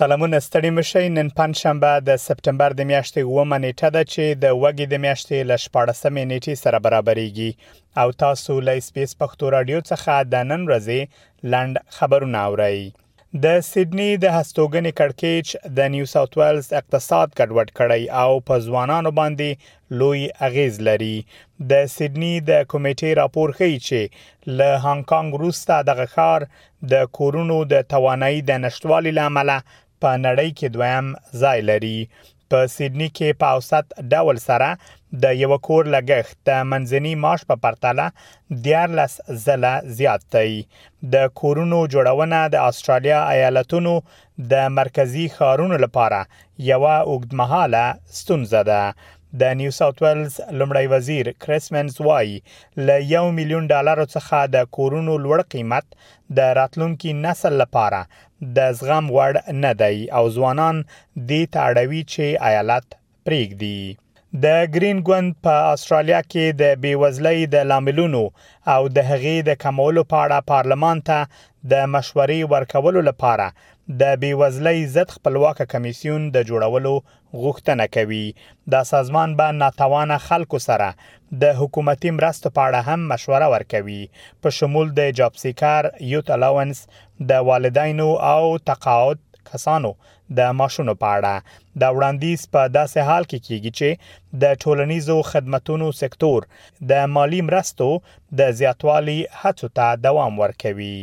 سلامونه 0.00 0.38
ستړي 0.46 0.68
مشي 0.76 1.00
نن 1.16 1.28
پنځشنبه 1.38 2.04
د 2.04 2.20
سپتمبر 2.20 2.74
د 2.76 2.84
میاشتې 2.90 3.32
1 3.40 3.58
نیټه 3.64 3.88
ده 3.96 4.02
چې 4.12 4.38
د 4.44 4.54
وګي 4.62 4.86
د 4.92 5.00
میاشتې 5.04 5.38
ل 5.50 5.58
14 5.64 6.14
نیټې 6.30 6.54
سره 6.62 6.78
برابرېږي 6.86 7.50
او 8.00 8.06
تاسو 8.24 8.56
له 8.68 8.74
سپیس 8.88 9.12
پښتو 9.22 9.50
رادیو 9.56 9.82
څخه 9.90 10.16
د 10.32 10.48
نن 10.52 10.64
ورځې 10.70 11.52
لاند 11.56 11.82
خبرونه 11.98 12.46
اورئ 12.48 12.80
د 13.44 13.60
سیدنی 13.66 14.08
د 14.22 14.32
هستوګنې 14.36 14.92
کړکېچ 15.00 15.76
د 15.76 15.92
نیو 15.92 16.08
ساوث 16.14 16.32
ویلز 16.40 16.66
اقتصاد 16.80 17.28
کډوډ 17.38 17.70
کړی 17.78 18.02
او 18.22 18.40
په 18.48 18.58
ځوانانو 18.66 19.12
باندې 19.20 20.00
لوی 20.00 20.24
اغیز 20.48 20.74
لري 20.88 21.14
د 21.70 21.86
سیدنی 21.94 22.34
د 22.50 22.66
کمیټې 22.72 23.10
راپور 23.20 23.54
ښیي 23.60 23.76
چې 23.86 24.56
له 24.58 24.68
هانګ 24.84 25.04
کانګ 25.12 25.38
وروسته 25.40 25.80
د 25.88 26.00
غخار 26.02 26.46
د 26.94 27.06
کورونو 27.20 27.56
د 27.74 27.88
توانایي 27.94 28.42
د 28.52 28.60
نشټوالي 28.66 29.14
لامل 29.20 29.54
په 30.02 30.10
نړۍ 30.26 30.48
کې 30.58 30.66
دویم 30.76 31.06
ځای 31.42 31.58
لري 31.70 31.98
په 32.50 32.58
سیدنی 32.76 33.08
کې 33.16 33.28
په 33.40 33.46
اوسط 33.56 33.86
ډول 34.12 34.36
سره 34.48 34.68
د 35.22 35.24
یو 35.42 35.52
کور 35.66 35.82
لګښت 35.94 36.36
د 36.48 36.50
منځني 36.70 37.12
معاش 37.22 37.40
په 37.50 37.54
پرتله 37.64 38.06
ډیر 38.64 38.86
لس 38.98 39.12
زله 39.46 39.72
زیات 39.98 40.22
دی 40.34 40.52
د 41.14 41.16
کورونو 41.40 41.78
جوړونه 41.92 42.38
د 42.54 42.56
استرالیا 42.68 43.18
ایالتونو 43.34 43.94
د 44.52 44.54
مرکزی 44.78 45.26
ښارونو 45.36 45.76
لپاره 45.84 46.20
یو 46.72 46.82
اوږدمهاله 47.12 47.84
ستونزه 48.20 48.60
ده 48.70 48.82
د 49.40 49.42
نیو 49.58 49.70
ساوث 49.78 49.96
ویلز 50.04 50.34
لمړی 50.58 50.86
وزیر 50.94 51.24
کریسمنز 51.42 51.94
وای 52.06 52.28
ل 52.86 52.88
یو 53.14 53.24
میلیون 53.38 53.64
ډالر 53.72 53.98
څخه 54.14 54.36
د 54.54 54.56
کورونو 54.76 55.14
لوړ 55.24 55.38
قیمت 55.52 55.86
د 56.38 56.52
راتلونکي 56.60 57.10
نسل 57.24 57.54
لپاره 57.62 58.00
د 58.56 58.58
زغم 58.78 59.06
وړ 59.16 59.32
نه 59.64 59.72
دی 59.82 59.96
او 60.16 60.24
ځوانان 60.36 60.76
د 61.28 61.30
تاړوي 61.54 62.02
چې 62.12 62.24
ایالت 62.50 62.86
پریږدي 63.26 63.80
د 64.44 64.46
گرین 64.74 64.98
ګوند 65.06 65.30
په 65.44 65.54
استرالیا 65.70 66.20
کې 66.32 66.44
د 66.60 66.62
بیوزلۍ 66.82 67.40
د 67.54 67.56
لاملونو 67.70 68.20
او 68.74 68.82
د 68.96 68.98
هغې 69.10 69.34
د 69.48 69.50
کمولو 69.64 70.02
په 70.12 70.16
اړه 70.24 70.46
پارلمان 70.52 70.98
ته 71.08 71.18
د 71.72 71.74
مشورې 71.94 72.40
ورکولو 72.54 73.00
لپاره 73.08 73.46
د 74.00 74.02
بیوزلۍ 74.22 74.80
ضد 74.94 75.12
خپلواک 75.16 75.58
کمیسیون 75.72 76.22
د 76.36 76.46
جوړولو 76.50 76.94
غوښتنه 77.42 77.84
کوي 77.98 78.22
دا 78.76 78.80
سازمان 78.92 79.30
به 79.42 79.46
ناتوان 79.64 80.16
خلکو 80.28 80.58
سره 80.68 80.88
د 81.42 81.52
حکومتي 81.60 82.10
مرستو 82.20 82.54
په 82.56 82.60
اړه 82.68 82.80
هم 82.88 83.00
مشوره 83.12 83.50
ورکوي 83.56 84.00
په 84.42 84.48
شمول 84.60 84.94
د 85.00 85.12
جاب 85.20 85.36
سیکر 85.44 85.90
یوت 86.14 86.30
الاونس 86.38 86.80
د 87.32 87.44
والدینو 87.50 88.08
او 88.32 88.42
تقاعد 88.72 89.20
کسانو 89.52 89.90
د 90.38 90.40
ماشونو 90.60 90.92
په 91.02 91.08
اړه 91.16 91.34
دا 91.80 91.88
وړاندیز 91.96 92.40
په 92.54 92.62
داسې 92.78 92.98
حال 93.08 93.22
کې 93.30 93.38
کیږي 93.46 93.72
چې 93.78 93.88
د 94.42 94.44
ټولنیزو 94.62 95.16
خدماتو 95.30 95.86
سکتور 96.02 96.40
د 96.90 96.92
مالی 97.14 97.40
مرستو 97.48 97.88
د 98.38 98.40
زیاتوالي 98.58 99.18
هڅو 99.42 99.66
ته 99.76 99.86
دوام 100.06 100.32
ورکوي 100.42 100.98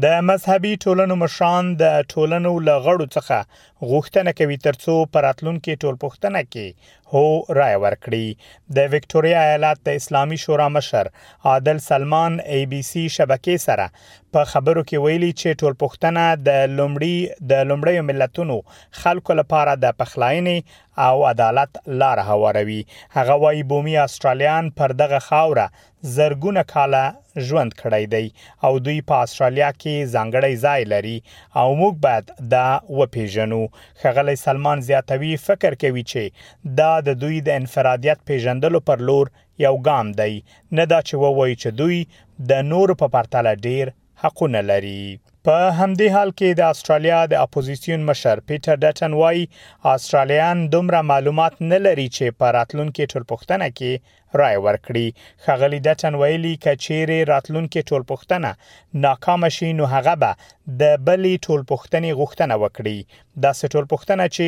د 0.00 0.04
مذهبي 0.28 0.76
ټولنو 0.82 1.16
مشران 1.22 1.66
د 1.80 1.84
ټولنو 2.12 2.52
لغړو 2.68 3.06
څخه 3.14 3.46
غوښتنه 3.90 4.32
کوي 4.38 4.56
ترڅو 4.66 4.94
پراتلونکو 5.16 5.74
ټولپوښتنه 5.82 6.40
کې 6.52 7.12
هو 7.14 7.54
رائے 7.58 7.74
ورکړي 7.82 8.38
د 8.78 8.88
وکټوريا 8.94 9.40
ایالات 9.48 9.82
د 9.88 9.98
اسلامي 10.02 10.36
شورا 10.44 10.68
مشر 10.76 11.10
عادل 11.52 11.82
سلمان 11.88 12.38
ای 12.58 12.62
بی 12.70 12.80
سی 12.90 13.04
شبکې 13.16 13.66
سره 13.66 14.08
په 14.36 14.50
خبرو 14.54 14.86
کې 14.88 15.06
ویلي 15.06 15.30
چې 15.32 15.60
ټولپوښتنه 15.60 16.42
د 16.48 16.74
لومړی 16.78 17.44
د 17.52 17.68
لومړی 17.72 18.06
ملتونو 18.12 18.58
خلکو 19.02 19.38
لپاره 19.40 19.76
د 19.84 19.96
پخلاینې 20.00 20.91
او 20.98 21.24
عدالت 21.26 21.70
لار 21.86 22.20
هواروي 22.20 22.86
هغه 23.10 23.34
وایي 23.36 23.62
بومي 23.62 23.96
استرالیان 24.04 24.70
پر 24.70 24.92
دغه 24.92 25.18
خاوره 25.18 25.70
زرګونه 26.02 26.64
کاله 26.72 27.14
ژوند 27.46 27.72
کړی 27.82 28.04
دی 28.14 28.30
او 28.62 28.78
دوی 28.84 29.00
په 29.08 29.14
استرالیا 29.24 29.70
کې 29.72 30.08
ځانګړی 30.14 30.54
ځای 30.64 30.84
لري 30.92 31.18
او 31.60 31.68
موږ 31.80 31.94
باید 32.04 32.24
دا 32.54 32.68
وپیژنو 32.98 33.62
خغلی 34.02 34.36
سلمان 34.36 34.78
زیاتوي 34.88 35.32
فکر 35.46 35.74
کوي 35.82 36.02
چې 36.12 36.24
دا 36.78 36.92
د 37.06 37.18
دوی 37.22 37.40
د 37.40 37.48
انفرادیت 37.60 38.18
پیژندلو 38.28 38.80
پر 38.88 38.96
لور 39.08 39.26
یو 39.66 39.76
ګام 39.88 40.06
دی 40.20 40.34
نه 40.78 40.84
دا 40.92 41.00
چې 41.02 41.14
وایي 41.22 41.56
چې 41.62 41.66
دوی 41.80 41.98
د 42.50 42.70
نور 42.70 42.94
په 43.00 43.08
پرتله 43.16 43.52
ډیر 43.68 43.86
حقونه 44.24 44.60
لري 44.70 45.02
په 45.48 45.56
همدې 45.80 46.08
حال 46.16 46.30
کې 46.38 46.48
د 46.54 46.60
استرالیا 46.72 47.20
د 47.28 47.34
اپوزيشن 47.46 47.98
مشر 48.10 48.36
پیټر 48.48 48.74
ډټن 48.84 49.12
وای 49.20 49.38
استرالیان 49.94 50.56
دومره 50.74 50.98
معلومات 51.10 51.54
نه 51.72 51.78
لري 51.86 52.08
چې 52.16 52.24
په 52.38 52.46
راتلونکو 52.56 53.08
ټولپوښتنه 53.12 53.66
کې 53.78 53.92
رای 54.40 54.56
ورکړي 54.64 55.06
خغلی 55.46 55.78
دټن 55.88 56.14
ویلي 56.22 56.52
کچېری 56.64 57.18
راتلونکي 57.32 57.82
ټولپوښتنه 57.88 58.50
ناکام 59.06 59.48
شي 59.56 59.70
نو 59.78 59.84
هغه 59.94 60.14
به 60.22 60.30
د 60.82 60.82
بلې 61.06 61.32
ټولپوښتنې 61.46 62.10
غوښتنه 62.20 62.54
وکړي 62.64 62.98
دا 63.42 63.52
ټولپوښتنه 63.72 64.24
چې 64.36 64.46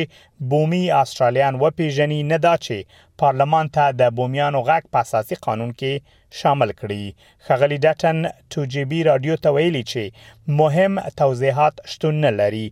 بومي 0.53 0.83
استرالیان 1.01 1.53
وپیژني 1.63 2.19
نه 2.31 2.37
دا 2.47 2.53
چې 2.65 2.77
پارلمان 3.21 3.65
ته 3.75 3.85
د 4.01 4.13
بومیانو 4.17 4.59
غږ 4.69 4.83
په 4.93 4.99
اساسي 5.05 5.35
قانون 5.45 5.71
کې 5.79 5.93
شامل 6.39 6.71
کړي 6.79 7.03
خغلی 7.47 7.77
دټن 7.87 8.17
2GB 8.53 8.93
رادیو 9.11 9.35
ته 9.43 9.49
ویلي 9.57 9.83
چې 9.91 10.53
مهم 10.61 10.99
توضیحات 11.21 11.75
شتون 11.93 12.21
نه 12.27 12.31
لري 12.41 12.67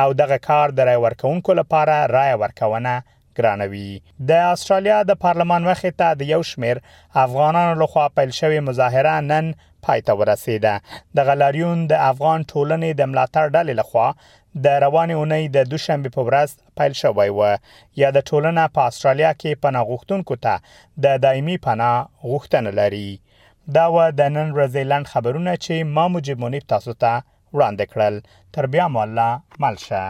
او 0.00 0.08
دغه 0.20 0.38
کار 0.48 0.70
د 0.78 0.88
رای 0.88 0.96
ورکونکو 1.04 1.52
لپاره 1.60 1.96
رای 2.16 2.34
ورکونه 2.42 2.92
ګرانوي 3.38 3.88
د 4.30 4.30
استرالیا 4.54 4.98
د 5.08 5.12
پارلمان 5.24 5.62
مخې 5.70 5.90
ته 6.02 6.08
د 6.18 6.22
یو 6.34 6.40
شمیر 6.50 6.76
افغانانو 7.24 7.80
لخوا 7.82 8.06
پیل 8.18 8.30
شوی 8.40 8.58
مظاهره 8.68 9.14
نن 9.30 9.46
پایته 9.88 10.12
ورسیده 10.18 10.72
د 11.16 11.18
غلاریون 11.30 11.78
د 11.90 11.94
افغان 12.10 12.40
ټولنې 12.52 12.90
د 12.94 13.02
ملاتړ 13.10 13.46
ډلې 13.56 13.74
لخوا 13.80 14.08
د 14.64 14.66
روانې 14.84 15.14
اونۍ 15.20 15.42
د 15.56 15.58
دوشنبه 15.74 16.08
په 16.16 16.22
ورځ 16.28 16.50
پیل 16.80 16.92
شوی 17.02 17.28
و 17.38 17.40
یا 18.02 18.08
د 18.16 18.18
ټولنه 18.30 18.62
په 18.74 18.80
استرالیا 18.92 19.32
کې 19.40 19.60
پناه 19.64 19.88
غوښتونکو 19.90 20.34
ته 20.46 20.54
د 20.58 20.62
دا 21.06 21.14
دایمي 21.26 21.56
پناه 21.68 21.96
غوښتنه 22.30 22.70
لري 22.80 23.10
دا 23.78 23.86
و 23.94 23.96
د 24.18 24.20
نن 24.34 24.48
ورځې 24.56 24.82
لاند 24.92 25.06
خبرونه 25.14 25.52
چې 25.64 25.74
ما 25.98 26.04
مجب 26.16 26.38
منیب 26.46 26.66
تاسو 26.74 26.92
ته 26.94 26.98
تا 27.22 27.24
وړاندې 27.54 27.84
کړل 27.92 28.14
تر 28.54 28.64
بیا 28.72 28.86
مولا 28.94 29.30
ملشه 29.62 30.04